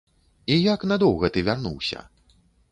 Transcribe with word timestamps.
І 0.53 0.57
як 0.61 0.85
надоўга 0.93 1.31
ты 1.37 1.45
вярнуўся? 1.53 1.99